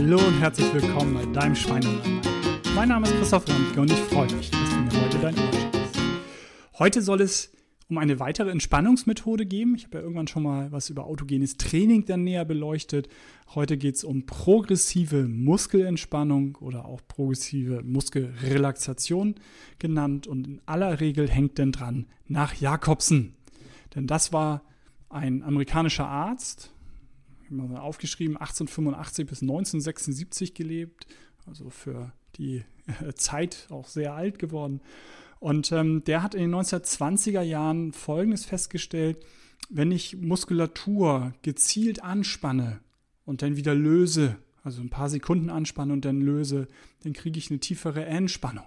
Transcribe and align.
Hallo 0.00 0.24
und 0.24 0.38
herzlich 0.38 0.72
willkommen 0.72 1.12
bei 1.12 1.26
deinem 1.26 1.56
Schweinemann. 1.56 2.20
Mein 2.76 2.88
Name 2.88 3.04
ist 3.04 3.16
Christoph 3.16 3.48
Ramke 3.48 3.80
und 3.80 3.90
ich 3.90 3.98
freue 3.98 4.32
mich, 4.32 4.48
dass 4.48 4.70
du 4.70 4.76
mir 4.76 5.04
heute 5.04 5.18
dein 5.18 5.34
Ohr 5.36 5.52
schenkst. 5.52 6.00
Heute 6.78 7.02
soll 7.02 7.20
es 7.20 7.52
um 7.90 7.98
eine 7.98 8.20
weitere 8.20 8.50
Entspannungsmethode 8.52 9.44
gehen. 9.44 9.74
Ich 9.74 9.86
habe 9.86 9.98
ja 9.98 10.04
irgendwann 10.04 10.28
schon 10.28 10.44
mal 10.44 10.70
was 10.70 10.88
über 10.88 11.04
autogenes 11.04 11.56
Training 11.56 12.04
dann 12.04 12.22
näher 12.22 12.44
beleuchtet. 12.44 13.08
Heute 13.56 13.76
geht 13.76 13.96
es 13.96 14.04
um 14.04 14.24
progressive 14.24 15.26
Muskelentspannung 15.26 16.56
oder 16.60 16.84
auch 16.84 17.00
progressive 17.08 17.82
Muskelrelaxation 17.82 19.34
genannt. 19.80 20.28
Und 20.28 20.46
in 20.46 20.60
aller 20.64 21.00
Regel 21.00 21.28
hängt 21.28 21.58
denn 21.58 21.72
dran 21.72 22.06
nach 22.28 22.54
Jakobsen. 22.54 23.34
Denn 23.96 24.06
das 24.06 24.32
war 24.32 24.62
ein 25.08 25.42
amerikanischer 25.42 26.06
Arzt, 26.06 26.72
habe 27.50 27.68
mal 27.68 27.80
aufgeschrieben, 27.80 28.36
1885 28.36 29.26
bis 29.26 29.42
1976 29.42 30.54
gelebt, 30.54 31.06
also 31.46 31.70
für 31.70 32.12
die 32.36 32.64
Zeit 33.14 33.66
auch 33.70 33.88
sehr 33.88 34.14
alt 34.14 34.38
geworden. 34.38 34.80
Und 35.40 35.70
ähm, 35.72 36.02
der 36.04 36.22
hat 36.22 36.34
in 36.34 36.42
den 36.42 36.54
1920er 36.54 37.42
Jahren 37.42 37.92
Folgendes 37.92 38.44
festgestellt, 38.44 39.24
wenn 39.68 39.92
ich 39.92 40.16
Muskulatur 40.16 41.32
gezielt 41.42 42.02
anspanne 42.02 42.80
und 43.24 43.42
dann 43.42 43.56
wieder 43.56 43.74
löse, 43.74 44.36
also 44.62 44.80
ein 44.80 44.90
paar 44.90 45.08
Sekunden 45.08 45.50
anspanne 45.50 45.92
und 45.92 46.04
dann 46.04 46.20
löse, 46.20 46.66
dann 47.02 47.12
kriege 47.12 47.38
ich 47.38 47.50
eine 47.50 47.60
tiefere 47.60 48.04
Entspannung. 48.04 48.64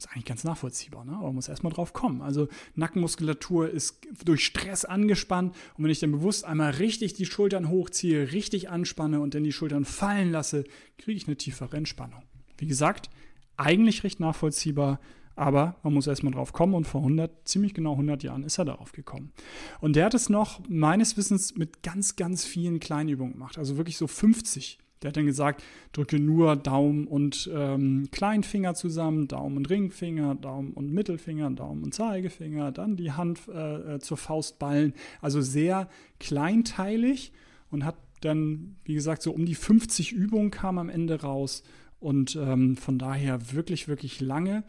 Ist 0.00 0.10
eigentlich 0.12 0.24
ganz 0.24 0.44
nachvollziehbar, 0.44 1.04
ne? 1.04 1.12
aber 1.12 1.26
man 1.26 1.34
muss 1.34 1.48
erstmal 1.48 1.74
drauf 1.74 1.92
kommen. 1.92 2.22
Also 2.22 2.48
Nackenmuskulatur 2.74 3.68
ist 3.68 4.00
durch 4.24 4.46
Stress 4.46 4.86
angespannt 4.86 5.54
und 5.76 5.84
wenn 5.84 5.90
ich 5.90 6.00
dann 6.00 6.10
bewusst 6.10 6.46
einmal 6.46 6.70
richtig 6.70 7.12
die 7.12 7.26
Schultern 7.26 7.68
hochziehe, 7.68 8.32
richtig 8.32 8.70
anspanne 8.70 9.20
und 9.20 9.34
dann 9.34 9.44
die 9.44 9.52
Schultern 9.52 9.84
fallen 9.84 10.32
lasse, 10.32 10.64
kriege 10.96 11.18
ich 11.18 11.26
eine 11.26 11.36
tiefere 11.36 11.76
Entspannung. 11.76 12.22
Wie 12.56 12.66
gesagt, 12.66 13.10
eigentlich 13.58 14.02
recht 14.02 14.20
nachvollziehbar, 14.20 15.00
aber 15.36 15.76
man 15.82 15.92
muss 15.92 16.06
erstmal 16.06 16.32
drauf 16.32 16.54
kommen 16.54 16.72
und 16.72 16.86
vor 16.86 17.02
100, 17.02 17.46
ziemlich 17.46 17.74
genau 17.74 17.92
100 17.92 18.22
Jahren 18.22 18.42
ist 18.42 18.56
er 18.56 18.64
darauf 18.64 18.92
gekommen. 18.92 19.34
Und 19.82 19.96
der 19.96 20.06
hat 20.06 20.14
es 20.14 20.30
noch 20.30 20.66
meines 20.66 21.18
Wissens 21.18 21.56
mit 21.56 21.82
ganz, 21.82 22.16
ganz 22.16 22.46
vielen 22.46 22.80
Kleinübungen 22.80 23.34
gemacht. 23.34 23.58
Also 23.58 23.76
wirklich 23.76 23.98
so 23.98 24.06
50 24.06 24.78
der 25.02 25.08
hat 25.08 25.16
dann 25.16 25.26
gesagt, 25.26 25.62
drücke 25.92 26.18
nur 26.18 26.56
Daumen 26.56 27.06
und 27.06 27.50
ähm, 27.52 28.08
Kleinfinger 28.10 28.74
zusammen, 28.74 29.28
Daumen 29.28 29.56
und 29.56 29.70
Ringfinger, 29.70 30.34
Daumen 30.34 30.72
und 30.72 30.92
Mittelfinger, 30.92 31.50
Daumen 31.50 31.84
und 31.84 31.94
Zeigefinger, 31.94 32.72
dann 32.72 32.96
die 32.96 33.12
Hand 33.12 33.40
äh, 33.48 33.94
äh, 33.94 33.98
zur 34.00 34.16
Faust 34.16 34.58
ballen. 34.58 34.92
Also 35.20 35.40
sehr 35.40 35.88
kleinteilig 36.18 37.32
und 37.70 37.84
hat 37.84 37.96
dann, 38.20 38.76
wie 38.84 38.94
gesagt, 38.94 39.22
so 39.22 39.32
um 39.32 39.46
die 39.46 39.54
50 39.54 40.12
Übungen 40.12 40.50
kam 40.50 40.78
am 40.78 40.90
Ende 40.90 41.22
raus 41.22 41.62
und 41.98 42.36
ähm, 42.36 42.76
von 42.76 42.98
daher 42.98 43.52
wirklich, 43.52 43.88
wirklich 43.88 44.20
lange 44.20 44.64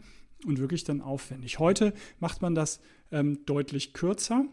und 0.46 0.58
wirklich 0.58 0.84
dann 0.84 1.00
aufwendig. 1.00 1.58
Heute 1.58 1.92
macht 2.18 2.42
man 2.42 2.54
das 2.54 2.80
ähm, 3.10 3.40
deutlich 3.46 3.92
kürzer. 3.92 4.46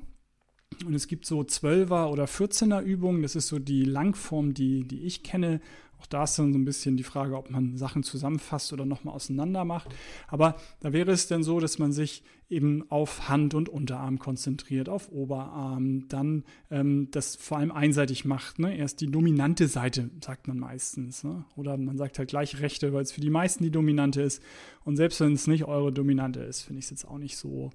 Und 0.86 0.94
es 0.94 1.08
gibt 1.08 1.26
so 1.26 1.42
12er 1.42 2.08
oder 2.08 2.26
14er 2.26 2.82
Übungen. 2.82 3.22
Das 3.22 3.36
ist 3.36 3.48
so 3.48 3.60
die 3.60 3.84
Langform, 3.84 4.54
die, 4.54 4.84
die 4.84 5.02
ich 5.02 5.24
kenne. 5.24 5.62
Auch 6.00 6.06
da 6.06 6.24
ist 6.24 6.40
dann 6.40 6.54
so 6.54 6.60
ein 6.60 6.66
bisschen 6.66 6.96
die 6.96 7.04
Frage, 7.04 7.36
ob 7.36 7.50
man 7.50 7.76
Sachen 7.76 8.04
zusammenfasst 8.04 8.72
oder 8.72 8.86
nochmal 8.86 9.14
auseinander 9.14 9.66
macht. 9.66 9.90
Aber 10.28 10.56
da 10.80 10.94
wäre 10.94 11.12
es 11.12 11.28
dann 11.28 11.44
so, 11.44 11.60
dass 11.60 11.78
man 11.78 11.92
sich 11.92 12.24
eben 12.50 12.90
auf 12.90 13.30
Hand 13.30 13.54
und 13.54 13.70
Unterarm 13.70 14.18
konzentriert, 14.18 14.90
auf 14.90 15.12
Oberarm, 15.12 16.08
dann 16.08 16.46
ähm, 16.72 17.10
das 17.12 17.36
vor 17.36 17.58
allem 17.58 17.72
einseitig 17.72 18.26
macht. 18.26 18.60
Ne? 18.60 18.76
Erst 18.78 19.02
die 19.02 19.12
dominante 19.12 19.68
Seite, 19.68 20.10
sagt 20.24 20.48
man 20.48 20.58
meistens. 20.58 21.24
Ne? 21.24 21.44
Oder 21.58 21.78
man 21.78 21.98
sagt 21.98 22.18
halt 22.18 22.30
gleich 22.30 22.60
rechte, 22.60 22.94
weil 22.94 23.04
es 23.04 23.12
für 23.12 23.22
die 23.22 23.30
meisten 23.30 23.64
die 23.64 23.72
dominante 23.72 24.22
ist. 24.22 24.42
Und 24.86 24.96
selbst 24.96 25.20
wenn 25.20 25.34
es 25.34 25.48
nicht 25.48 25.66
eure 25.66 25.92
dominante 25.92 26.40
ist, 26.40 26.62
finde 26.62 26.80
ich 26.80 26.86
es 26.86 26.92
jetzt 26.92 27.06
auch 27.06 27.20
nicht 27.20 27.38
so 27.38 27.72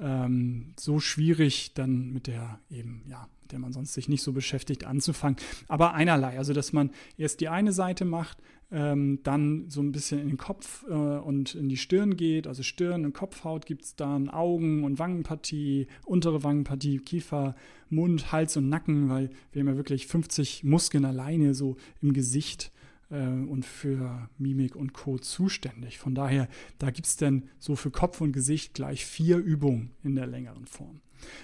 ähm, 0.00 0.74
so 0.78 1.00
schwierig, 1.00 1.74
dann 1.74 2.12
mit 2.12 2.26
der 2.26 2.58
eben, 2.70 3.02
ja, 3.08 3.28
der 3.50 3.58
man 3.58 3.72
sonst 3.72 3.94
sich 3.94 4.08
nicht 4.08 4.22
so 4.22 4.32
beschäftigt, 4.32 4.84
anzufangen. 4.84 5.36
Aber 5.68 5.94
einerlei, 5.94 6.38
also 6.38 6.52
dass 6.52 6.72
man 6.72 6.90
erst 7.16 7.40
die 7.40 7.48
eine 7.48 7.72
Seite 7.72 8.04
macht, 8.04 8.38
ähm, 8.72 9.18
dann 9.24 9.68
so 9.68 9.80
ein 9.80 9.90
bisschen 9.92 10.20
in 10.20 10.28
den 10.28 10.36
Kopf 10.36 10.84
äh, 10.88 10.92
und 10.92 11.54
in 11.56 11.68
die 11.68 11.76
Stirn 11.76 12.16
geht, 12.16 12.46
also 12.46 12.62
Stirn 12.62 13.04
und 13.04 13.12
Kopfhaut 13.12 13.66
gibt 13.66 13.84
es 13.84 13.96
dann, 13.96 14.28
Augen 14.28 14.84
und 14.84 14.98
Wangenpartie, 14.98 15.88
untere 16.04 16.44
Wangenpartie, 16.44 16.98
Kiefer, 16.98 17.56
Mund, 17.88 18.30
Hals 18.30 18.56
und 18.56 18.68
Nacken, 18.68 19.08
weil 19.08 19.30
wir 19.52 19.60
haben 19.60 19.68
ja 19.68 19.76
wirklich 19.76 20.06
50 20.06 20.62
Muskeln 20.62 21.04
alleine 21.04 21.54
so 21.54 21.76
im 22.00 22.12
Gesicht 22.12 22.70
und 23.16 23.64
für 23.64 24.28
Mimik 24.38 24.76
und 24.76 24.92
Co. 24.92 25.18
zuständig. 25.18 25.98
Von 25.98 26.14
daher, 26.14 26.48
da 26.78 26.90
gibt 26.90 27.06
es 27.08 27.16
dann 27.16 27.48
so 27.58 27.74
für 27.74 27.90
Kopf 27.90 28.20
und 28.20 28.32
Gesicht 28.32 28.74
gleich 28.74 29.04
vier 29.04 29.38
Übungen 29.38 29.90
in 30.02 30.14
der 30.14 30.26
längeren 30.26 30.66
Form. 30.66 31.00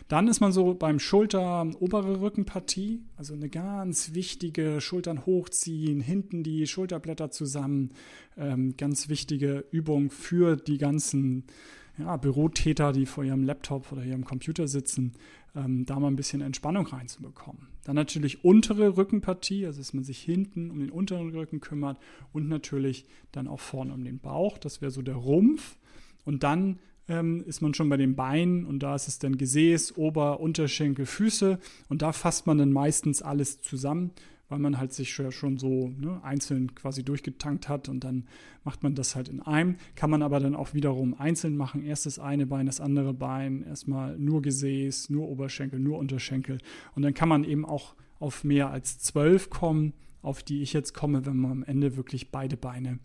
Dann 0.08 0.28
ist 0.28 0.40
man 0.40 0.52
so 0.52 0.74
beim 0.74 0.98
Schulter, 0.98 1.66
obere 1.80 2.20
Rückenpartie, 2.20 3.02
also 3.16 3.34
eine 3.34 3.48
ganz 3.48 4.14
wichtige 4.14 4.80
Schultern 4.80 5.26
hochziehen, 5.26 6.00
hinten 6.00 6.42
die 6.42 6.66
Schulterblätter 6.66 7.30
zusammen. 7.30 7.90
Ähm, 8.36 8.76
ganz 8.76 9.08
wichtige 9.08 9.64
Übung 9.70 10.10
für 10.10 10.56
die 10.56 10.78
ganzen 10.78 11.44
ja, 11.98 12.16
Bürotäter, 12.16 12.92
die 12.92 13.06
vor 13.06 13.24
ihrem 13.24 13.44
Laptop 13.44 13.90
oder 13.92 14.04
ihrem 14.04 14.24
Computer 14.24 14.68
sitzen, 14.68 15.12
ähm, 15.54 15.86
da 15.86 15.98
mal 15.98 16.08
ein 16.08 16.16
bisschen 16.16 16.42
Entspannung 16.42 16.86
reinzubekommen. 16.86 17.68
Dann 17.86 17.94
natürlich 17.94 18.44
untere 18.44 18.96
Rückenpartie, 18.96 19.64
also 19.64 19.78
dass 19.78 19.94
man 19.94 20.02
sich 20.02 20.18
hinten 20.18 20.72
um 20.72 20.80
den 20.80 20.90
unteren 20.90 21.30
Rücken 21.30 21.60
kümmert 21.60 22.00
und 22.32 22.48
natürlich 22.48 23.06
dann 23.30 23.46
auch 23.46 23.60
vorne 23.60 23.94
um 23.94 24.02
den 24.02 24.18
Bauch. 24.18 24.58
Das 24.58 24.80
wäre 24.80 24.90
so 24.90 25.02
der 25.02 25.14
Rumpf. 25.14 25.76
Und 26.24 26.42
dann 26.42 26.80
ähm, 27.06 27.44
ist 27.46 27.60
man 27.60 27.74
schon 27.74 27.88
bei 27.88 27.96
den 27.96 28.16
Beinen 28.16 28.66
und 28.66 28.80
da 28.80 28.96
ist 28.96 29.06
es 29.06 29.20
dann 29.20 29.38
Gesäß, 29.38 29.96
Ober-, 29.96 30.40
Unterschenkel, 30.40 31.06
Füße 31.06 31.60
und 31.88 32.02
da 32.02 32.12
fasst 32.12 32.48
man 32.48 32.58
dann 32.58 32.72
meistens 32.72 33.22
alles 33.22 33.60
zusammen 33.60 34.10
weil 34.48 34.58
man 34.58 34.78
halt 34.78 34.92
sich 34.92 35.12
schon 35.12 35.58
so 35.58 35.92
ne, 35.98 36.22
einzeln 36.22 36.74
quasi 36.74 37.04
durchgetankt 37.04 37.68
hat 37.68 37.88
und 37.88 38.04
dann 38.04 38.24
macht 38.64 38.82
man 38.82 38.94
das 38.94 39.16
halt 39.16 39.28
in 39.28 39.42
einem. 39.42 39.76
Kann 39.94 40.10
man 40.10 40.22
aber 40.22 40.40
dann 40.40 40.54
auch 40.54 40.74
wiederum 40.74 41.14
einzeln 41.18 41.56
machen. 41.56 41.82
Erst 41.82 42.06
das 42.06 42.18
eine 42.18 42.46
Bein, 42.46 42.66
das 42.66 42.80
andere 42.80 43.12
Bein, 43.14 43.62
erstmal 43.62 44.18
nur 44.18 44.42
Gesäß, 44.42 45.10
nur 45.10 45.28
Oberschenkel, 45.28 45.80
nur 45.80 45.98
Unterschenkel. 45.98 46.58
Und 46.94 47.02
dann 47.02 47.14
kann 47.14 47.28
man 47.28 47.44
eben 47.44 47.64
auch 47.64 47.94
auf 48.18 48.44
mehr 48.44 48.70
als 48.70 48.98
zwölf 48.98 49.50
kommen, 49.50 49.92
auf 50.22 50.42
die 50.42 50.62
ich 50.62 50.72
jetzt 50.72 50.94
komme, 50.94 51.26
wenn 51.26 51.36
man 51.36 51.50
am 51.50 51.62
Ende 51.62 51.96
wirklich 51.96 52.30
beide 52.30 52.56
Beine 52.56 52.98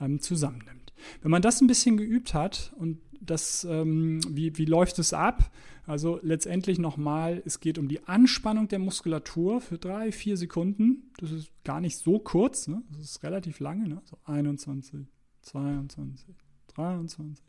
ähm, 0.00 0.20
zusammennimmt. 0.20 0.79
Wenn 1.22 1.30
man 1.30 1.42
das 1.42 1.60
ein 1.60 1.66
bisschen 1.66 1.96
geübt 1.96 2.34
hat 2.34 2.72
und 2.76 2.98
das, 3.20 3.64
ähm, 3.64 4.20
wie, 4.28 4.56
wie 4.56 4.64
läuft 4.64 4.98
es 4.98 5.12
ab? 5.12 5.50
Also 5.86 6.20
letztendlich 6.22 6.78
nochmal, 6.78 7.42
es 7.44 7.60
geht 7.60 7.78
um 7.78 7.88
die 7.88 8.06
Anspannung 8.06 8.68
der 8.68 8.78
Muskulatur 8.78 9.60
für 9.60 9.78
drei, 9.78 10.12
vier 10.12 10.36
Sekunden. 10.36 11.10
Das 11.18 11.30
ist 11.30 11.50
gar 11.64 11.80
nicht 11.80 11.98
so 11.98 12.18
kurz, 12.18 12.68
ne? 12.68 12.82
das 12.90 13.02
ist 13.02 13.22
relativ 13.22 13.60
lange, 13.60 13.88
ne? 13.88 14.00
so 14.04 14.18
21, 14.24 15.06
22, 15.42 16.34
23, 16.74 17.44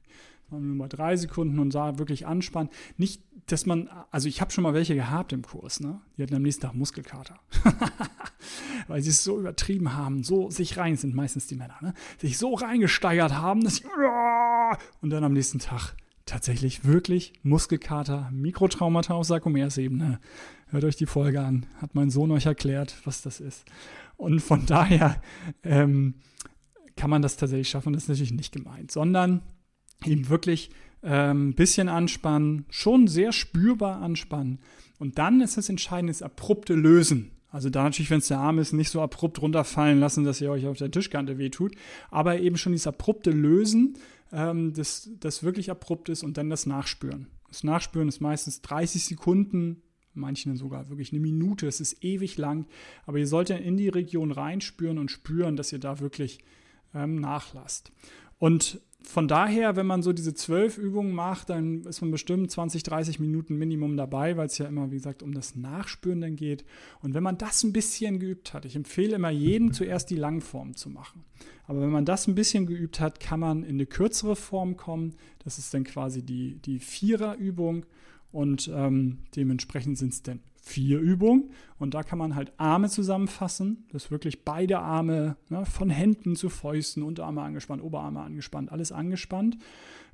nur 0.52 0.76
mal 0.76 0.90
drei 0.90 1.16
Sekunden 1.16 1.60
und 1.60 1.74
da 1.74 1.98
wirklich 1.98 2.28
anspannen. 2.28 2.70
Nicht, 2.98 3.22
dass 3.48 3.66
man, 3.66 3.90
also 4.12 4.28
ich 4.28 4.42
habe 4.42 4.52
schon 4.52 4.64
mal 4.64 4.74
welche 4.74 4.96
gehabt 4.96 5.34
im 5.34 5.42
Kurs, 5.42 5.80
ne? 5.80 6.02
Die 6.18 6.24
hatten 6.24 6.36
am 6.36 6.42
nächsten 6.42 6.64
Tag 6.64 6.76
Muskelkater. 6.76 7.40
Weil 8.88 9.02
sie 9.02 9.10
es 9.10 9.24
so 9.24 9.40
übertrieben 9.40 9.94
haben, 9.96 10.24
so 10.24 10.50
sich 10.50 10.78
rein 10.78 10.98
sind 10.98 11.16
meistens 11.16 11.48
die 11.48 11.56
Männer, 11.56 11.78
ne? 11.82 11.94
Sich 12.18 12.38
so 12.38 12.54
reingesteigert 12.54 13.34
haben, 13.34 13.64
dass 13.64 13.78
sie, 13.78 13.86
und 15.02 15.10
dann 15.10 15.24
am 15.24 15.34
nächsten 15.34 15.60
Tag 15.60 15.96
tatsächlich 16.26 16.86
wirklich 16.86 17.34
Muskelkater, 17.44 18.30
Mikrotraumata 18.32 19.14
auf 19.14 19.26
Sarkomersebene. 19.26 20.20
Hört 20.70 20.84
euch 20.86 20.96
die 20.96 21.06
Folge 21.06 21.42
an, 21.42 21.66
hat 21.82 21.96
mein 21.96 22.10
Sohn 22.10 22.32
euch 22.32 22.46
erklärt, 22.46 22.96
was 23.04 23.22
das 23.22 23.42
ist. 23.42 23.66
Und 24.16 24.40
von 24.40 24.66
daher 24.66 25.22
ähm, 25.64 26.16
kann 27.02 27.10
man 27.10 27.24
das 27.24 27.36
tatsächlich 27.36 27.68
schaffen. 27.68 27.94
Das 27.94 28.04
ist 28.04 28.10
natürlich 28.10 28.32
nicht 28.32 28.54
gemeint, 28.54 28.92
sondern 28.92 29.42
eben 30.06 30.30
wirklich 30.30 30.70
ein 31.02 31.32
ähm, 31.32 31.54
bisschen 31.56 31.90
anspannen, 31.90 32.66
schon 32.70 33.08
sehr 33.08 33.32
spürbar 33.32 34.04
anspannen. 34.04 34.60
Und 35.00 35.18
dann 35.18 35.42
ist 35.42 35.58
das 35.58 35.68
Entscheidende 35.68 36.14
das 36.14 36.22
abrupte 36.22 36.76
Lösen. 36.76 37.32
Also 37.50 37.72
da 37.72 37.82
natürlich, 37.82 38.12
wenn 38.12 38.20
es 38.20 38.28
der 38.28 38.38
Arm 38.38 38.60
ist, 38.60 38.72
nicht 38.74 38.92
so 38.92 39.02
abrupt 39.02 39.42
runterfallen 39.42 40.00
lassen, 40.00 40.26
dass 40.26 40.42
ihr 40.42 40.52
euch 40.52 40.68
auf 40.68 40.78
der 40.78 40.92
Tischkante 40.92 41.40
wehtut, 41.40 41.74
aber 42.12 42.40
eben 42.40 42.56
schon 42.56 42.72
dieses 42.72 42.86
abrupte 42.86 43.32
Lösen, 43.32 43.98
ähm, 44.32 44.72
das, 44.74 45.10
das 45.20 45.42
wirklich 45.42 45.72
abrupt 45.72 46.08
ist 46.08 46.22
und 46.22 46.38
dann 46.38 46.52
das 46.52 46.68
Nachspüren. 46.68 47.30
Das 47.48 47.64
Nachspüren 47.64 48.10
ist 48.10 48.22
meistens 48.22 48.62
30 48.62 49.06
Sekunden, 49.06 49.82
manchen 50.14 50.56
sogar 50.56 50.90
wirklich 50.90 51.14
eine 51.14 51.22
Minute, 51.22 51.66
es 51.66 51.82
ist 51.82 52.04
ewig 52.04 52.38
lang, 52.38 52.68
aber 53.08 53.18
ihr 53.18 53.26
solltet 53.26 53.60
in 53.62 53.76
die 53.76 53.90
Region 53.90 54.32
reinspüren 54.32 55.00
und 55.00 55.10
spüren, 55.10 55.56
dass 55.56 55.74
ihr 55.74 55.80
da 55.80 56.00
wirklich 56.00 56.42
ähm, 56.94 57.16
nachlasst. 57.16 57.92
Und 58.40 58.82
von 59.04 59.28
daher, 59.28 59.76
wenn 59.76 59.88
man 59.88 60.04
so 60.04 60.14
diese 60.14 60.34
zwölf 60.34 60.78
Übungen 60.78 61.14
macht, 61.14 61.50
dann 61.50 61.84
ist 61.84 62.02
man 62.02 62.12
bestimmt 62.12 62.52
20, 62.52 62.84
30 62.84 63.20
Minuten 63.20 63.58
Minimum 63.58 63.98
dabei, 63.98 64.38
weil 64.38 64.46
es 64.46 64.58
ja 64.58 64.68
immer, 64.68 64.92
wie 64.92 64.96
gesagt, 64.96 65.24
um 65.24 65.34
das 65.34 65.56
Nachspüren 65.56 66.22
dann 66.22 66.36
geht. 66.36 66.64
Und 67.02 67.14
wenn 67.14 67.24
man 67.24 67.38
das 67.38 67.64
ein 67.64 67.74
bisschen 67.74 68.20
geübt 68.20 68.54
hat, 68.54 68.66
ich 68.66 68.76
empfehle 68.76 69.16
immer 69.16 69.32
jedem 69.32 69.74
zuerst 69.74 70.10
die 70.12 70.16
Langform 70.16 70.76
zu 70.76 70.90
machen. 70.90 71.24
Aber 71.66 71.82
wenn 71.82 71.90
man 71.90 72.06
das 72.06 72.28
ein 72.28 72.36
bisschen 72.36 72.68
geübt 72.68 73.00
hat, 73.00 73.20
kann 73.20 73.40
man 73.40 73.64
in 73.64 73.76
eine 73.76 73.86
kürzere 73.86 74.36
Form 74.36 74.78
kommen. 74.78 75.16
Das 75.44 75.58
ist 75.58 75.74
dann 75.74 75.84
quasi 75.84 76.24
die, 76.24 76.60
die 76.60 76.80
Viererübung. 76.80 77.86
Und 78.32 78.72
ähm, 78.74 79.20
dementsprechend 79.36 79.98
sind 79.98 80.14
es 80.14 80.22
dann 80.24 80.40
vier 80.62 81.00
Übungen. 81.00 81.52
Und 81.80 81.94
da 81.94 82.04
kann 82.04 82.20
man 82.20 82.36
halt 82.36 82.54
Arme 82.58 82.90
zusammenfassen, 82.90 83.86
dass 83.92 84.12
wirklich 84.12 84.46
beide 84.46 84.80
Arme 84.80 85.36
ne, 85.50 85.66
von 85.66 85.90
Händen 85.90 86.36
zu 86.36 86.50
Fäusten, 86.50 87.04
Unterarme 87.04 87.42
angespannt, 87.42 87.84
Oberarme 87.84 88.22
angespannt, 88.22 88.72
alles 88.72 88.92
angespannt. 88.92 89.58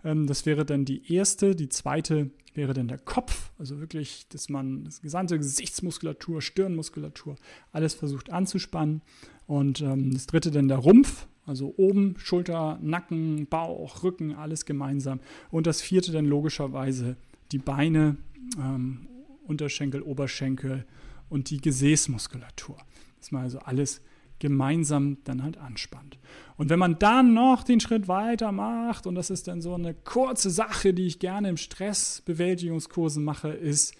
Ähm, 0.03 0.25
das 0.25 0.45
wäre 0.45 0.65
dann 0.65 0.85
die 0.85 1.13
erste. 1.13 1.55
Die 1.55 1.69
zweite 1.69 2.31
wäre 2.53 2.73
dann 2.73 2.87
der 2.87 2.97
Kopf, 2.97 3.51
also 3.59 3.79
wirklich, 3.79 4.27
dass 4.29 4.49
man 4.49 4.85
das 4.85 5.01
gesamte 5.01 5.37
Gesichtsmuskulatur, 5.37 6.41
Stirnmuskulatur, 6.41 7.35
alles 7.71 7.93
versucht 7.93 8.31
anzuspannen. 8.31 9.01
Und 9.45 9.81
ähm, 9.81 10.13
das 10.13 10.25
dritte 10.25 10.51
dann 10.51 10.67
der 10.67 10.77
Rumpf, 10.77 11.27
also 11.45 11.73
oben, 11.77 12.15
Schulter, 12.17 12.79
Nacken, 12.81 13.47
Bauch, 13.47 14.03
Rücken, 14.03 14.33
alles 14.33 14.65
gemeinsam. 14.65 15.19
Und 15.51 15.67
das 15.67 15.81
vierte 15.81 16.11
dann 16.11 16.25
logischerweise 16.25 17.17
die 17.51 17.59
Beine, 17.59 18.17
ähm, 18.57 19.07
Unterschenkel, 19.47 20.01
Oberschenkel 20.01 20.85
und 21.29 21.49
die 21.49 21.61
Gesäßmuskulatur. 21.61 22.77
Dass 23.19 23.31
man 23.31 23.43
also 23.43 23.59
alles 23.59 24.01
gemeinsam 24.39 25.17
dann 25.23 25.43
halt 25.43 25.57
anspannt. 25.57 26.19
Und 26.57 26.69
wenn 26.69 26.79
man 26.79 26.99
dann 26.99 27.33
noch 27.33 27.63
den 27.63 27.79
Schritt 27.79 28.07
weiter 28.07 28.51
macht, 28.51 29.07
und 29.07 29.15
das 29.15 29.29
ist 29.29 29.47
dann 29.47 29.61
so 29.61 29.73
eine 29.73 29.93
kurze 29.93 30.49
Sache, 30.49 30.93
die 30.93 31.07
ich 31.07 31.19
gerne 31.19 31.49
im 31.49 31.57
Stressbewältigungskursen 31.57 33.23
mache, 33.23 33.49
ist 33.49 33.95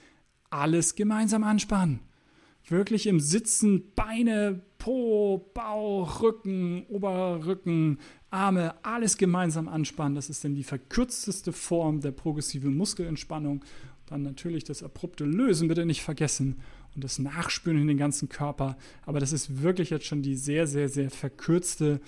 alles 0.49 0.95
gemeinsam 0.95 1.43
anspannen. 1.43 2.01
Wirklich 2.69 3.07
im 3.07 3.19
Sitzen, 3.19 3.93
Beine, 3.95 4.61
Po, 4.77 5.49
Bauch, 5.53 6.21
Rücken, 6.21 6.85
Oberrücken, 6.89 7.99
Arme, 8.29 8.75
alles 8.83 9.17
gemeinsam 9.17 9.69
anspannen. 9.69 10.15
Das 10.15 10.29
ist 10.29 10.43
dann 10.43 10.53
die 10.53 10.63
verkürzteste 10.63 11.53
Form 11.53 12.01
der 12.01 12.11
progressiven 12.11 12.75
Muskelentspannung. 12.75 13.63
Dann 14.07 14.23
natürlich 14.23 14.63
das 14.63 14.83
abrupte 14.83 15.25
Lösen 15.25 15.67
bitte 15.67 15.85
nicht 15.85 16.01
vergessen 16.01 16.61
und 16.95 17.03
das 17.03 17.19
Nachspüren 17.19 17.79
in 17.79 17.87
den 17.87 17.97
ganzen 17.97 18.29
Körper. 18.29 18.77
Aber 19.05 19.19
das 19.19 19.33
ist 19.33 19.61
wirklich 19.61 19.89
jetzt 19.89 20.05
schon 20.05 20.21
die 20.21 20.35
sehr, 20.35 20.65
sehr, 20.65 20.87
sehr 20.87 21.11
verkürzte 21.11 21.99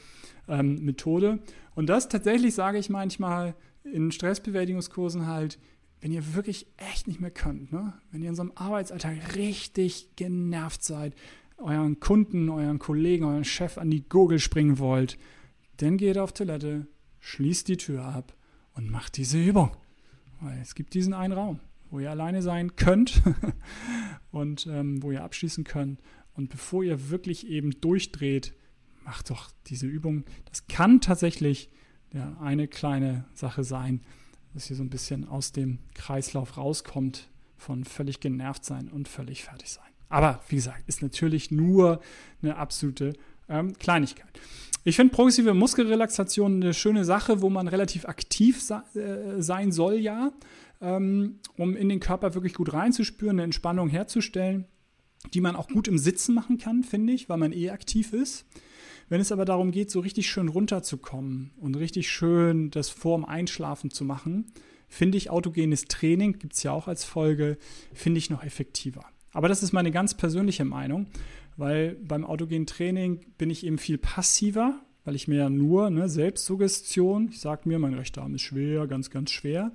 ähm, 0.47 0.83
Methode. 0.83 1.39
Und 1.75 1.87
das 1.87 2.07
tatsächlich 2.07 2.55
sage 2.55 2.77
ich 2.77 2.89
manchmal 2.89 3.53
in 3.83 4.11
Stressbewältigungskursen 4.11 5.27
halt, 5.27 5.59
wenn 5.99 6.13
ihr 6.13 6.33
wirklich 6.33 6.67
echt 6.77 7.07
nicht 7.07 7.19
mehr 7.19 7.31
könnt, 7.31 7.73
ne? 7.73 7.93
wenn 8.11 8.23
ihr 8.23 8.29
in 8.29 8.35
so 8.35 8.43
einem 8.43 8.53
Arbeitsalltag 8.55 9.35
richtig 9.35 10.15
genervt 10.15 10.81
seid, 10.81 11.13
euren 11.57 11.99
Kunden, 11.99 12.47
euren 12.47 12.79
Kollegen, 12.79 13.25
euren 13.25 13.43
Chef 13.43 13.77
an 13.77 13.91
die 13.91 14.07
Gurgel 14.07 14.39
springen 14.39 14.79
wollt, 14.79 15.17
dann 15.75 15.97
geht 15.97 16.17
auf 16.17 16.31
Toilette, 16.31 16.87
schließt 17.19 17.67
die 17.67 17.75
Tür 17.75 18.05
ab 18.05 18.33
und 18.75 18.89
macht 18.89 19.17
diese 19.17 19.43
Übung. 19.43 19.71
Weil 20.39 20.59
es 20.61 20.73
gibt 20.73 20.93
diesen 20.93 21.13
einen 21.13 21.33
Raum 21.33 21.59
wo 21.89 21.99
ihr 21.99 22.11
alleine 22.11 22.41
sein 22.41 22.75
könnt 22.75 23.21
und 24.31 24.67
ähm, 24.67 25.01
wo 25.01 25.11
ihr 25.11 25.23
abschließen 25.23 25.63
könnt. 25.63 25.99
Und 26.33 26.49
bevor 26.49 26.83
ihr 26.83 27.09
wirklich 27.09 27.47
eben 27.47 27.81
durchdreht, 27.81 28.53
macht 29.03 29.29
doch 29.29 29.49
diese 29.67 29.87
Übung. 29.87 30.23
Das 30.45 30.67
kann 30.67 31.01
tatsächlich 31.01 31.69
ja, 32.13 32.37
eine 32.41 32.67
kleine 32.67 33.25
Sache 33.33 33.63
sein, 33.63 34.01
dass 34.53 34.69
ihr 34.69 34.75
so 34.75 34.83
ein 34.83 34.89
bisschen 34.89 35.27
aus 35.27 35.51
dem 35.51 35.79
Kreislauf 35.93 36.57
rauskommt 36.57 37.29
von 37.57 37.83
völlig 37.83 38.19
genervt 38.19 38.65
sein 38.65 38.87
und 38.87 39.07
völlig 39.07 39.43
fertig 39.43 39.69
sein. 39.69 39.85
Aber 40.07 40.41
wie 40.47 40.55
gesagt, 40.55 40.83
ist 40.87 41.01
natürlich 41.01 41.51
nur 41.51 42.01
eine 42.41 42.55
absolute 42.55 43.13
ähm, 43.47 43.73
Kleinigkeit. 43.77 44.39
Ich 44.85 44.95
finde 44.95 45.13
progressive 45.13 45.53
Muskelrelaxation 45.53 46.63
eine 46.63 46.73
schöne 46.73 47.03
Sache, 47.03 47.41
wo 47.41 47.49
man 47.49 47.67
relativ 47.67 48.05
aktiv 48.05 48.63
äh, 48.95 49.41
sein 49.41 49.71
soll, 49.71 49.95
ja 49.95 50.31
ähm, 50.81 51.39
um 51.57 51.75
in 51.75 51.89
den 51.89 51.99
Körper 51.99 52.33
wirklich 52.33 52.53
gut 52.53 52.73
reinzuspüren, 52.73 53.35
eine 53.35 53.43
Entspannung 53.43 53.89
herzustellen, 53.89 54.65
die 55.33 55.41
man 55.41 55.55
auch 55.55 55.67
gut 55.67 55.87
im 55.87 55.97
Sitzen 55.97 56.33
machen 56.33 56.57
kann, 56.57 56.83
finde 56.83 57.13
ich, 57.13 57.29
weil 57.29 57.37
man 57.37 57.51
eh 57.51 57.69
aktiv 57.69 58.13
ist. 58.13 58.45
Wenn 59.09 59.21
es 59.21 59.31
aber 59.31 59.45
darum 59.45 59.71
geht, 59.71 59.89
so 59.89 59.99
richtig 59.99 60.29
schön 60.29 60.49
runterzukommen 60.49 61.51
und 61.57 61.75
richtig 61.75 62.09
schön 62.09 62.69
das 62.69 62.89
vorm 62.89 63.25
Einschlafen 63.25 63.89
zu 63.89 64.05
machen, 64.05 64.51
finde 64.87 65.17
ich 65.17 65.29
autogenes 65.29 65.85
Training, 65.85 66.37
gibt 66.39 66.53
es 66.53 66.63
ja 66.63 66.71
auch 66.71 66.87
als 66.87 67.03
Folge, 67.03 67.57
finde 67.93 68.19
ich 68.19 68.29
noch 68.29 68.43
effektiver. 68.43 69.03
Aber 69.31 69.47
das 69.47 69.63
ist 69.63 69.73
meine 69.73 69.91
ganz 69.91 70.15
persönliche 70.15 70.65
Meinung, 70.65 71.07
weil 71.57 71.95
beim 71.95 72.23
autogenen 72.23 72.65
Training 72.65 73.25
bin 73.37 73.49
ich 73.49 73.65
eben 73.65 73.77
viel 73.77 73.97
passiver, 73.97 74.79
weil 75.05 75.15
ich 75.15 75.27
mir 75.27 75.37
ja 75.37 75.49
nur 75.49 75.89
ne, 75.89 76.07
Selbstsuggestion, 76.07 77.29
ich 77.29 77.39
sage 77.39 77.67
mir, 77.67 77.79
mein 77.79 77.93
rechter 77.93 78.21
Arm 78.21 78.35
ist 78.35 78.41
schwer, 78.41 78.87
ganz, 78.87 79.09
ganz 79.09 79.31
schwer. 79.31 79.71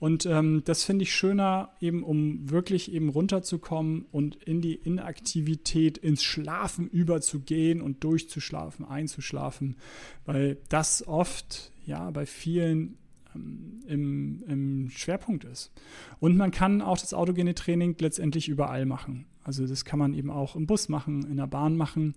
Und 0.00 0.24
ähm, 0.24 0.62
das 0.64 0.82
finde 0.82 1.02
ich 1.02 1.14
schöner, 1.14 1.70
eben 1.78 2.02
um 2.02 2.50
wirklich 2.50 2.90
eben 2.90 3.10
runterzukommen 3.10 4.06
und 4.10 4.34
in 4.36 4.62
die 4.62 4.74
Inaktivität, 4.74 5.98
ins 5.98 6.22
Schlafen 6.22 6.88
überzugehen 6.88 7.82
und 7.82 8.02
durchzuschlafen, 8.02 8.86
einzuschlafen, 8.86 9.76
weil 10.24 10.56
das 10.70 11.06
oft 11.06 11.70
ja 11.84 12.10
bei 12.10 12.24
vielen 12.24 12.96
ähm, 13.34 13.80
im, 13.86 14.42
im 14.48 14.90
Schwerpunkt 14.90 15.44
ist. 15.44 15.70
Und 16.18 16.34
man 16.34 16.50
kann 16.50 16.80
auch 16.80 16.98
das 16.98 17.12
autogene 17.12 17.54
Training 17.54 17.94
letztendlich 18.00 18.48
überall 18.48 18.86
machen. 18.86 19.26
Also 19.44 19.66
das 19.66 19.84
kann 19.84 19.98
man 19.98 20.14
eben 20.14 20.30
auch 20.30 20.56
im 20.56 20.66
Bus 20.66 20.88
machen, 20.88 21.26
in 21.30 21.36
der 21.36 21.46
Bahn 21.46 21.76
machen, 21.76 22.14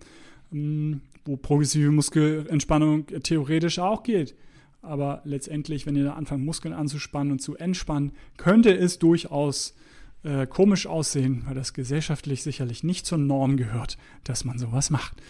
ähm, 0.54 1.02
wo 1.26 1.36
progressive 1.36 1.92
Muskelentspannung 1.92 3.08
theoretisch 3.24 3.80
auch 3.80 4.04
geht. 4.04 4.36
Aber 4.84 5.22
letztendlich, 5.24 5.86
wenn 5.86 5.96
ihr 5.96 6.04
da 6.04 6.14
anfangt, 6.14 6.44
Muskeln 6.44 6.74
anzuspannen 6.74 7.32
und 7.32 7.40
zu 7.40 7.56
entspannen, 7.56 8.12
könnte 8.38 8.76
es 8.76 9.00
durchaus 9.00 9.76
äh, 10.24 10.46
komisch 10.46 10.88
aussehen, 10.88 11.44
weil 11.46 11.56
das 11.56 11.74
gesellschaftlich 11.74 12.44
sicherlich 12.44 12.84
nicht 12.84 13.06
zur 13.06 13.18
Norm 13.18 13.58
gehört, 13.58 13.98
dass 14.24 14.46
man 14.46 14.60
sowas 14.60 14.90
macht. 14.90 15.22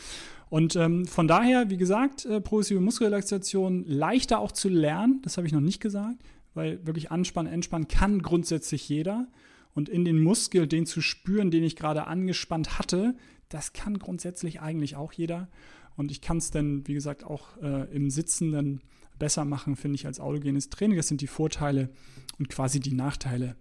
Und 0.50 0.76
ähm, 0.76 1.06
von 1.06 1.28
daher, 1.28 1.70
wie 1.70 1.78
gesagt, 1.78 2.26
äh, 2.26 2.42
progressive 2.42 2.80
Muskelrelaxation 2.80 3.86
leichter 3.88 4.40
auch 4.40 4.52
zu 4.52 4.70
lernen, 4.70 5.22
das 5.24 5.38
habe 5.38 5.48
ich 5.48 5.54
noch 5.54 5.62
nicht 5.62 5.80
gesagt, 5.80 6.18
weil 6.54 6.86
wirklich 6.86 7.12
anspannen, 7.12 7.52
entspannen 7.52 7.88
kann 7.88 8.22
grundsätzlich 8.22 8.88
jeder. 8.90 9.28
Und 9.76 9.90
in 9.90 10.06
den 10.06 10.22
Muskel, 10.22 10.68
den 10.68 10.86
zu 10.86 11.02
spüren, 11.02 11.50
den 11.50 11.64
ich 11.64 11.76
gerade 11.76 12.06
angespannt 12.06 12.78
hatte, 12.78 13.16
das 13.50 13.74
kann 13.74 13.98
grundsätzlich 13.98 14.62
eigentlich 14.62 14.96
auch 14.96 15.14
jeder. 15.14 15.48
Und 15.96 16.12
ich 16.12 16.22
kann 16.22 16.38
es 16.38 16.52
dann, 16.52 16.88
wie 16.88 16.94
gesagt, 16.94 17.24
auch 17.24 17.58
äh, 17.62 17.92
im 17.96 18.10
Sitzen 18.10 18.52
dann 18.52 18.82
besser 19.20 19.46
machen, 19.46 19.76
finde 19.76 19.96
ich, 19.96 20.06
als 20.06 20.20
autogenes 20.20 20.70
Training. 20.70 20.98
Das 20.98 21.08
sind 21.08 21.22
die 21.22 21.28
Vorteile 21.28 21.90
und 22.40 22.50
quasi 22.50 22.80
die 22.80 22.94
Nachteile 22.94 23.56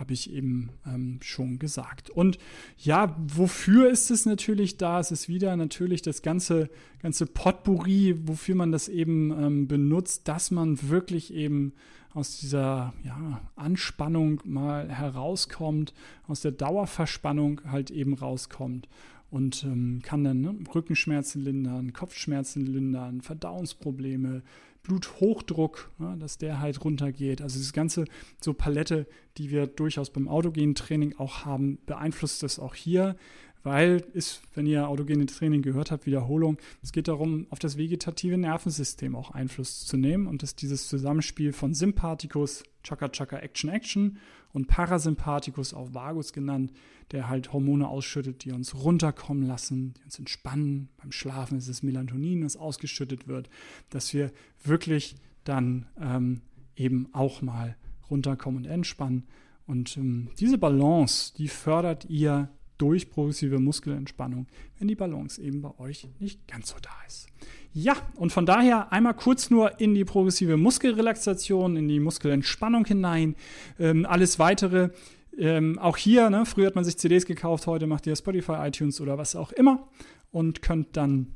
habe 0.00 0.14
ich 0.14 0.32
eben 0.32 0.70
ähm, 0.86 1.18
schon 1.20 1.58
gesagt. 1.58 2.08
Und 2.08 2.38
ja, 2.78 3.14
wofür 3.18 3.90
ist 3.90 4.10
es 4.10 4.24
natürlich 4.24 4.78
da? 4.78 4.98
Es 4.98 5.10
ist 5.10 5.28
wieder 5.28 5.54
natürlich 5.56 6.00
das 6.00 6.22
ganze, 6.22 6.70
ganze 7.00 7.26
Potpourri, 7.26 8.16
wofür 8.26 8.54
man 8.54 8.72
das 8.72 8.88
eben 8.88 9.30
ähm, 9.30 9.68
benutzt, 9.68 10.26
dass 10.26 10.50
man 10.50 10.88
wirklich 10.88 11.34
eben 11.34 11.74
aus 12.14 12.38
dieser 12.38 12.94
ja, 13.04 13.42
Anspannung 13.56 14.40
mal 14.44 14.88
herauskommt, 14.88 15.92
aus 16.26 16.40
der 16.40 16.52
Dauerverspannung 16.52 17.60
halt 17.70 17.90
eben 17.90 18.14
rauskommt 18.14 18.88
und 19.30 19.64
ähm, 19.64 20.00
kann 20.02 20.24
dann 20.24 20.40
ne, 20.40 20.54
Rückenschmerzen 20.74 21.42
lindern, 21.42 21.92
Kopfschmerzen 21.92 22.66
lindern, 22.66 23.20
Verdauungsprobleme, 23.20 24.42
Bluthochdruck, 24.82 25.90
ja, 25.98 26.16
dass 26.16 26.38
der 26.38 26.60
halt 26.60 26.84
runtergeht. 26.84 27.42
Also 27.42 27.58
das 27.58 27.72
ganze 27.72 28.04
so 28.40 28.54
Palette, 28.54 29.06
die 29.36 29.50
wir 29.50 29.66
durchaus 29.66 30.10
beim 30.10 30.28
autogenen 30.28 30.74
Training 30.74 31.14
auch 31.18 31.44
haben, 31.44 31.78
beeinflusst 31.86 32.42
das 32.42 32.58
auch 32.58 32.74
hier, 32.74 33.16
weil 33.62 34.04
ist, 34.14 34.42
wenn 34.54 34.66
ihr 34.66 34.88
autogene 34.88 35.26
Training 35.26 35.62
gehört 35.62 35.90
habt, 35.90 36.06
Wiederholung, 36.06 36.56
es 36.82 36.92
geht 36.92 37.08
darum, 37.08 37.46
auf 37.50 37.58
das 37.58 37.76
vegetative 37.76 38.38
Nervensystem 38.38 39.14
auch 39.14 39.32
Einfluss 39.32 39.84
zu 39.86 39.96
nehmen 39.96 40.26
und 40.26 40.42
dass 40.42 40.56
dieses 40.56 40.88
Zusammenspiel 40.88 41.52
von 41.52 41.74
Sympathikus, 41.74 42.64
Chaka 42.82 43.10
Chaka 43.10 43.38
Action 43.38 43.68
Action 43.68 44.18
und 44.52 44.66
Parasympathikus, 44.66 45.74
auch 45.74 45.94
Vagus 45.94 46.32
genannt, 46.32 46.72
der 47.12 47.28
halt 47.28 47.52
Hormone 47.52 47.88
ausschüttet, 47.88 48.44
die 48.44 48.52
uns 48.52 48.74
runterkommen 48.74 49.46
lassen, 49.46 49.94
die 49.94 50.04
uns 50.04 50.18
entspannen. 50.18 50.88
Beim 50.96 51.12
Schlafen 51.12 51.58
ist 51.58 51.68
es 51.68 51.82
Melatonin, 51.82 52.42
das 52.42 52.56
ausgeschüttet 52.56 53.28
wird, 53.28 53.48
dass 53.90 54.12
wir 54.14 54.32
wirklich 54.62 55.16
dann 55.44 55.86
ähm, 56.00 56.42
eben 56.76 57.08
auch 57.12 57.42
mal 57.42 57.76
runterkommen 58.10 58.64
und 58.64 58.70
entspannen. 58.70 59.26
Und 59.66 59.96
ähm, 59.96 60.30
diese 60.38 60.58
Balance, 60.58 61.32
die 61.36 61.48
fördert 61.48 62.06
ihr 62.06 62.48
durch 62.80 63.10
progressive 63.10 63.58
Muskelentspannung, 63.58 64.46
wenn 64.78 64.88
die 64.88 64.94
Balance 64.94 65.40
eben 65.40 65.60
bei 65.60 65.78
euch 65.78 66.08
nicht 66.18 66.46
ganz 66.48 66.70
so 66.70 66.76
da 66.80 66.90
ist. 67.06 67.28
Ja, 67.72 67.94
und 68.16 68.32
von 68.32 68.46
daher 68.46 68.92
einmal 68.92 69.14
kurz 69.14 69.50
nur 69.50 69.80
in 69.80 69.94
die 69.94 70.04
progressive 70.04 70.56
Muskelrelaxation, 70.56 71.76
in 71.76 71.88
die 71.88 72.00
Muskelentspannung 72.00 72.84
hinein. 72.84 73.36
Ähm, 73.78 74.06
alles 74.06 74.38
weitere, 74.38 74.90
ähm, 75.38 75.78
auch 75.78 75.96
hier, 75.96 76.30
ne, 76.30 76.46
früher 76.46 76.66
hat 76.66 76.74
man 76.74 76.84
sich 76.84 76.96
CDs 76.96 77.26
gekauft, 77.26 77.66
heute 77.66 77.86
macht 77.86 78.06
ihr 78.06 78.16
Spotify, 78.16 78.66
iTunes 78.66 79.00
oder 79.00 79.18
was 79.18 79.36
auch 79.36 79.52
immer 79.52 79.88
und 80.30 80.62
könnt 80.62 80.96
dann 80.96 81.34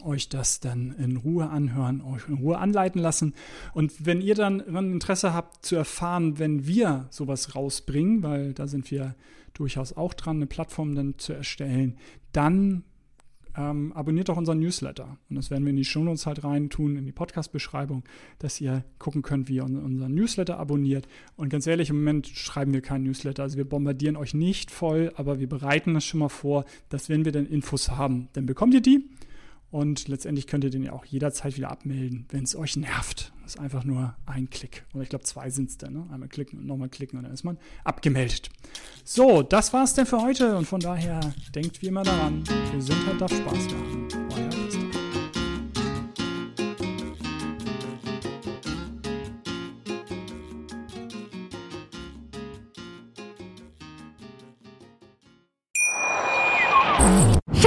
euch 0.00 0.28
das 0.28 0.60
dann 0.60 0.94
in 0.98 1.16
Ruhe 1.16 1.50
anhören, 1.50 2.00
euch 2.00 2.28
in 2.28 2.34
Ruhe 2.34 2.58
anleiten 2.58 3.00
lassen. 3.00 3.34
Und 3.74 4.06
wenn 4.06 4.20
ihr 4.20 4.34
dann 4.34 4.60
Interesse 4.60 5.34
habt 5.34 5.66
zu 5.66 5.76
erfahren, 5.76 6.38
wenn 6.38 6.66
wir 6.66 7.06
sowas 7.10 7.54
rausbringen, 7.54 8.22
weil 8.22 8.54
da 8.54 8.66
sind 8.66 8.90
wir 8.90 9.14
durchaus 9.54 9.96
auch 9.96 10.14
dran, 10.14 10.36
eine 10.36 10.46
Plattform 10.46 10.94
dann 10.94 11.18
zu 11.18 11.32
erstellen, 11.32 11.98
dann 12.32 12.84
ähm, 13.56 13.92
abonniert 13.92 14.28
doch 14.28 14.36
unseren 14.36 14.60
Newsletter. 14.60 15.18
Und 15.28 15.36
das 15.36 15.50
werden 15.50 15.64
wir 15.64 15.70
in 15.70 15.76
die 15.76 15.84
Shownotes 15.84 16.26
halt 16.26 16.44
rein 16.44 16.70
tun, 16.70 16.96
in 16.96 17.04
die 17.04 17.12
Podcast-Beschreibung, 17.12 18.02
dass 18.38 18.60
ihr 18.60 18.84
gucken 18.98 19.22
könnt, 19.22 19.48
wie 19.48 19.56
ihr 19.56 19.64
unseren 19.64 20.14
Newsletter 20.14 20.58
abonniert. 20.58 21.06
Und 21.36 21.50
ganz 21.50 21.66
ehrlich, 21.66 21.90
im 21.90 21.96
Moment 21.96 22.28
schreiben 22.28 22.72
wir 22.72 22.80
keinen 22.80 23.04
Newsletter. 23.04 23.42
Also 23.42 23.56
wir 23.56 23.68
bombardieren 23.68 24.16
euch 24.16 24.34
nicht 24.34 24.70
voll, 24.70 25.12
aber 25.16 25.38
wir 25.38 25.48
bereiten 25.48 25.94
das 25.94 26.04
schon 26.04 26.20
mal 26.20 26.28
vor, 26.28 26.64
dass 26.88 27.08
wenn 27.08 27.24
wir 27.24 27.32
dann 27.32 27.46
Infos 27.46 27.90
haben, 27.90 28.28
dann 28.32 28.46
bekommt 28.46 28.74
ihr 28.74 28.82
die. 28.82 29.08
Und 29.72 30.06
letztendlich 30.06 30.46
könnt 30.46 30.64
ihr 30.64 30.70
den 30.70 30.84
ja 30.84 30.92
auch 30.92 31.06
jederzeit 31.06 31.56
wieder 31.56 31.70
abmelden, 31.70 32.26
wenn 32.28 32.44
es 32.44 32.54
euch 32.54 32.76
nervt. 32.76 33.32
Das 33.42 33.54
ist 33.54 33.60
einfach 33.60 33.84
nur 33.84 34.14
ein 34.26 34.50
Klick. 34.50 34.84
Oder 34.92 35.02
ich 35.02 35.08
glaube, 35.08 35.24
zwei 35.24 35.48
sind 35.48 35.70
es 35.70 35.78
dann. 35.78 35.94
Ne? 35.94 36.06
Einmal 36.12 36.28
klicken 36.28 36.58
und 36.58 36.66
nochmal 36.66 36.90
klicken 36.90 37.18
und 37.18 37.24
dann 37.24 37.32
ist 37.32 37.42
man 37.42 37.56
abgemeldet. 37.82 38.50
So, 39.02 39.42
das 39.42 39.72
war 39.72 39.84
es 39.84 39.94
denn 39.94 40.04
für 40.04 40.20
heute. 40.20 40.58
Und 40.58 40.66
von 40.66 40.80
daher 40.80 41.20
denkt 41.54 41.80
wie 41.80 41.86
immer 41.86 42.02
daran, 42.02 42.44
Gesundheit 42.70 43.18
darf 43.18 43.34
Spaß 43.34 43.64
machen. 43.72 44.08
Euer 44.36 44.71